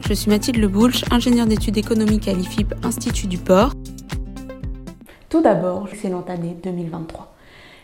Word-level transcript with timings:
je 0.00 0.14
suis 0.14 0.30
Mathilde 0.30 0.58
Leboulch, 0.58 1.04
ingénieure 1.10 1.46
d'études 1.46 1.78
économiques 1.78 2.28
à 2.28 2.32
l'IFIP 2.32 2.74
Institut 2.84 3.26
du 3.26 3.38
Port. 3.38 3.72
Tout 5.28 5.42
d'abord, 5.42 5.88
excellente 5.90 6.30
année 6.30 6.56
2023. 6.62 7.34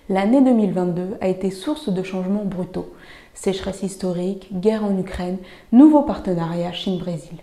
L'année 0.09 0.41
2022 0.41 1.17
a 1.21 1.29
été 1.29 1.51
source 1.51 1.89
de 1.89 2.03
changements 2.03 2.45
brutaux. 2.45 2.93
Sécheresse 3.35 3.83
historique, 3.83 4.49
guerre 4.61 4.85
en 4.85 4.97
Ukraine, 4.99 5.39
nouveaux 5.73 6.03
partenariats 6.03 6.73
Chine-Brésil. 6.73 7.39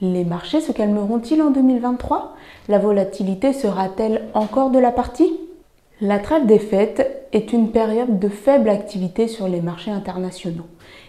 Les 0.00 0.24
marchés 0.24 0.60
se 0.60 0.72
calmeront-ils 0.72 1.40
en 1.40 1.50
2023 1.50 2.36
La 2.68 2.78
volatilité 2.78 3.52
sera-t-elle 3.52 4.22
encore 4.34 4.70
de 4.70 4.78
la 4.78 4.90
partie? 4.90 5.32
La 6.00 6.18
trêve 6.18 6.46
des 6.46 6.58
fêtes 6.58 7.23
est 7.34 7.52
une 7.52 7.70
période 7.70 8.20
de 8.20 8.28
faible 8.28 8.68
activité 8.68 9.26
sur 9.26 9.48
les 9.48 9.60
marchés 9.60 9.90
internationaux. 9.90 10.66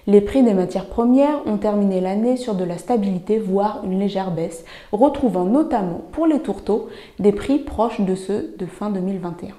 Les 0.08 0.22
prix 0.22 0.42
des 0.44 0.56
matières 0.56 0.88
premières 0.88 1.46
ont 1.46 1.58
terminé 1.58 2.02
l'année 2.02 2.36
sur 2.36 2.56
de 2.56 2.64
la 2.64 2.80
stabilité, 2.80 3.38
voire 3.38 3.82
une 3.86 4.00
légère 4.00 4.32
baisse, 4.32 4.66
retrouvant 4.92 5.46
notamment 5.46 6.02
pour 6.12 6.26
les 6.26 6.40
tourteaux 6.40 6.90
des 7.20 7.32
prix 7.32 7.60
proches 7.60 8.02
de 8.02 8.16
ceux 8.16 8.56
de 8.58 8.66
fin 8.66 8.90
2021. 8.90 9.50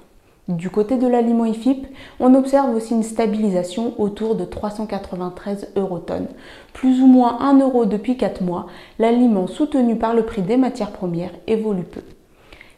Du 0.49 0.69
côté 0.69 0.97
de 0.97 1.07
l'aliment 1.07 1.45
IFIP, 1.45 1.87
on 2.19 2.35
observe 2.35 2.75
aussi 2.75 2.93
une 2.93 3.03
stabilisation 3.03 3.93
autour 3.97 4.35
de 4.35 4.45
393 4.45 5.69
eurotonnes. 5.75 6.27
Plus 6.73 7.01
ou 7.01 7.07
moins 7.07 7.39
1 7.41 7.59
euro 7.59 7.85
depuis 7.85 8.17
4 8.17 8.43
mois, 8.43 8.67
l'aliment 8.99 9.47
soutenu 9.47 9.97
par 9.97 10.13
le 10.13 10.25
prix 10.25 10.41
des 10.41 10.57
matières 10.57 10.91
premières 10.91 11.33
évolue 11.47 11.83
peu. 11.83 12.01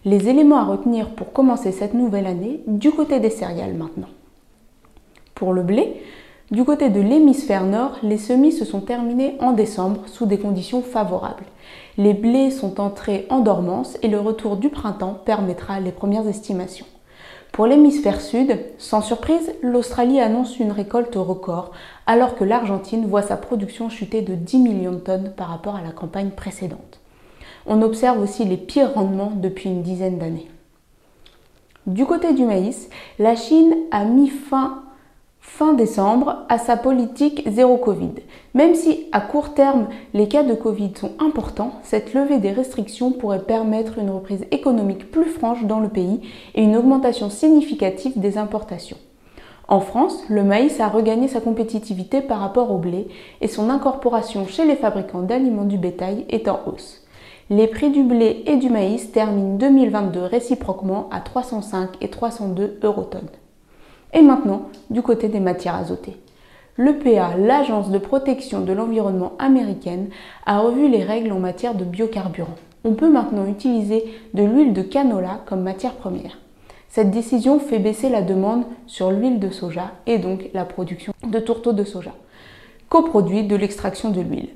Les 0.05 0.30
éléments 0.30 0.59
à 0.59 0.63
retenir 0.63 1.09
pour 1.09 1.34
commencer 1.34 1.73
cette 1.73 1.94
nouvelle 1.94 2.26
année, 2.26 2.62
du 2.67 2.91
côté 2.91 3.20
des 3.20 3.30
céréales 3.30 3.73
maintenant. 3.73 4.08
Pour 5.35 5.52
le 5.52 5.62
blé, 5.62 6.02
du 6.52 6.64
côté 6.64 6.89
de 6.89 7.02
l'hémisphère 7.02 7.66
nord, 7.66 7.97
les 8.02 8.17
semis 8.17 8.53
se 8.53 8.64
sont 8.64 8.80
terminés 8.80 9.36
en 9.42 9.52
décembre 9.52 10.03
sous 10.08 10.25
des 10.25 10.39
conditions 10.39 10.81
favorables. 10.81 11.44
Les 11.97 12.14
blés 12.14 12.50
sont 12.50 12.80
entrés 12.80 13.27
en 13.30 13.39
dormance 13.39 13.97
et 14.02 14.08
le 14.08 14.22
retour 14.22 14.55
du 14.55 14.70
printemps 14.70 15.20
permettra 15.25 15.81
les 15.81 15.92
premières 15.92 16.30
estimations. 16.30 16.86
Pour 17.52 17.67
l'hémisphère 17.67 18.22
sud, 18.22 18.58
sans 18.77 19.02
surprise, 19.02 19.53
l'Australie 19.61 20.22
annonce 20.22 20.59
une 20.59 20.72
récolte 20.72 21.16
record, 21.16 21.72
alors 22.08 22.36
que 22.36 22.45
l'Argentine 22.45 23.05
voit 23.05 23.22
sa 23.22 23.36
production 23.36 23.89
chuter 23.89 24.22
de 24.22 24.33
10 24.33 24.59
millions 24.59 24.94
de 24.94 25.00
tonnes 25.00 25.33
par 25.36 25.50
rapport 25.50 25.75
à 25.75 25.81
la 25.81 25.92
campagne 25.92 26.30
précédente. 26.30 27.02
On 27.66 27.81
observe 27.81 28.22
aussi 28.22 28.45
les 28.45 28.58
pires 28.58 28.94
rendements 28.94 29.31
depuis 29.36 29.69
une 29.69 29.83
dizaine 29.83 30.17
d'années. 30.17 30.50
Du 31.88 32.05
côté 32.05 32.33
du 32.33 32.45
maïs, 32.45 32.89
la 33.17 33.36
Chine 33.36 33.75
a 33.92 34.03
mis 34.05 34.30
fin 34.30 34.83
fin 35.42 35.73
décembre 35.73 36.45
à 36.50 36.58
sa 36.58 36.77
politique 36.77 37.44
zéro 37.47 37.77
Covid. 37.77 38.14
Même 38.53 38.75
si 38.75 39.08
à 39.11 39.22
court 39.22 39.53
terme 39.53 39.88
les 40.14 40.27
cas 40.27 40.44
de 40.44 40.53
Covid 40.53 40.92
sont 40.95 41.11
importants, 41.20 41.73
cette 41.83 42.14
levée 42.14 42.38
des 42.38 42.52
restrictions 42.52 43.11
pourrait 43.11 43.44
permettre 43.44 43.97
une 43.97 44.09
reprise 44.09 44.45
économique 44.52 45.11
plus 45.11 45.25
franche 45.25 45.66
dans 45.66 45.80
le 45.80 45.89
pays 45.89 46.22
et 46.55 46.64
une 46.64 46.77
augmentation 46.77 47.30
significative 47.30 48.20
des 48.20 48.38
importations. 48.38 48.97
En 49.67 49.81
France, 49.81 50.23
le 50.30 50.44
maïs 50.44 50.80
a 50.80 50.88
regagné 50.88 51.27
sa 51.27 51.42
compétitivité 51.42 52.22
par 52.22 52.39
rapport 52.39 52.72
au 52.72 52.77
blé 52.77 53.08
et 53.42 53.47
son 53.47 53.70
incorporation 53.70 54.47
chez 54.47 54.66
les 54.66 54.75
fabricants 54.75 55.22
d'aliments 55.22 55.66
du 55.66 55.77
bétail 55.77 56.25
est 56.30 56.47
en 56.47 56.59
hausse. 56.66 56.98
Les 57.52 57.66
prix 57.66 57.89
du 57.89 58.03
blé 58.03 58.44
et 58.45 58.58
du 58.58 58.69
maïs 58.69 59.11
terminent 59.11 59.58
2022 59.58 60.22
réciproquement 60.22 61.09
à 61.09 61.19
305 61.19 61.89
et 62.00 62.09
302 62.09 62.78
eurotonnes. 62.83 63.31
Et 64.14 64.22
maintenant, 64.22 64.69
du 64.92 65.02
côté 65.02 65.30
des 65.30 65.39
matières 65.39 65.73
azotées. 65.73 66.17
L'EPA, 66.77 67.38
l'Agence 67.38 67.89
de 67.89 67.97
protection 67.97 68.61
de 68.61 68.72
l'environnement 68.72 69.33
américaine, 69.39 70.10
a 70.45 70.60
revu 70.60 70.89
les 70.89 71.04
règles 71.04 71.32
en 71.32 71.39
matière 71.39 71.73
de 71.73 71.86
biocarburants. 71.86 72.54
On 72.83 72.93
peut 72.93 73.10
maintenant 73.10 73.48
utiliser 73.48 74.05
de 74.36 74.43
l'huile 74.43 74.73
de 74.73 74.83
canola 74.83 75.42
comme 75.48 75.64
matière 75.64 75.95
première. 75.95 76.37
Cette 76.87 77.10
décision 77.10 77.60
fait 77.60 77.80
baisser 77.80 78.10
la 78.10 78.21
demande 78.21 78.66
sur 78.86 79.10
l'huile 79.10 79.39
de 79.39 79.49
soja 79.49 79.93
et 80.05 80.20
donc 80.20 80.52
la 80.54 80.66
production 80.66 81.14
de 81.27 81.39
tourteaux 81.39 81.73
de 81.73 81.83
soja, 81.83 82.14
coproduit 82.89 83.48
de 83.48 83.55
l'extraction 83.55 84.11
de 84.11 84.21
l'huile. 84.21 84.49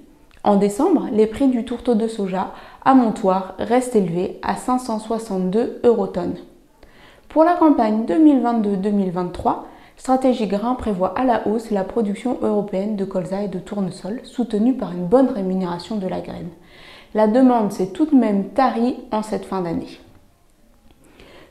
En 0.45 0.57
décembre, 0.57 1.07
les 1.13 1.25
prix 1.25 1.47
du 1.47 1.63
tourteau 1.63 1.95
de 1.95 2.05
soja 2.05 2.51
à 2.85 2.93
montoir 2.93 3.55
restent 3.59 3.95
élevés 3.95 4.39
à 4.41 4.55
562 4.55 5.81
eurotonnes. 5.83 6.37
Pour 7.29 7.43
la 7.43 7.53
campagne 7.53 8.05
2022-2023, 8.05 9.63
Stratégie 9.95 10.47
Grain 10.47 10.75
prévoit 10.75 11.17
à 11.17 11.23
la 11.23 11.47
hausse 11.47 11.71
la 11.71 11.83
production 11.83 12.37
européenne 12.41 12.95
de 12.95 13.05
colza 13.05 13.43
et 13.43 13.47
de 13.47 13.59
tournesol, 13.59 14.19
soutenue 14.23 14.75
par 14.75 14.91
une 14.91 15.05
bonne 15.05 15.29
rémunération 15.29 15.97
de 15.97 16.07
la 16.07 16.19
graine. 16.19 16.49
La 17.13 17.27
demande 17.27 17.71
s'est 17.71 17.91
tout 17.91 18.05
de 18.05 18.15
même 18.15 18.49
tarie 18.49 18.97
en 19.11 19.21
cette 19.21 19.45
fin 19.45 19.61
d'année. 19.61 19.99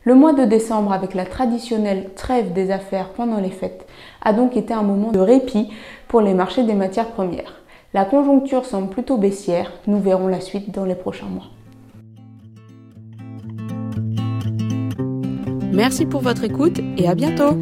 Le 0.05 0.17
mois 0.17 0.33
de 0.33 0.45
décembre, 0.45 0.93
avec 0.93 1.15
la 1.15 1.25
traditionnelle 1.25 2.11
trêve 2.17 2.53
des 2.53 2.73
affaires 2.73 3.11
pendant 3.11 3.39
les 3.39 3.51
fêtes, 3.51 3.87
a 4.21 4.33
donc 4.33 4.57
été 4.57 4.75
un 4.75 4.83
moment 4.83 5.13
de 5.13 5.21
répit 5.21 5.71
pour 6.09 6.21
les 6.21 6.35
marchés 6.35 6.65
des 6.65 6.75
matières 6.75 7.11
premières. 7.13 7.62
La 7.95 8.07
conjoncture 8.07 8.65
semble 8.65 8.89
plutôt 8.89 9.19
baissière, 9.19 9.71
nous 9.87 10.01
verrons 10.01 10.27
la 10.27 10.41
suite 10.41 10.75
dans 10.75 10.87
les 10.87 10.95
prochains 10.95 11.27
mois. 11.27 11.51
Merci 15.73 16.07
pour 16.07 16.23
votre 16.23 16.45
écoute 16.45 16.81
et 16.97 17.07
à 17.07 17.15
bientôt 17.15 17.55